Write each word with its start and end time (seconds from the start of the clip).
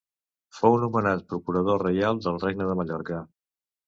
Fou 0.59 0.77
nomenat 0.83 1.21
procurador 1.33 1.83
reial 1.87 2.21
del 2.29 2.39
Regne 2.47 2.69
de 2.71 2.77
Mallorca. 2.81 3.21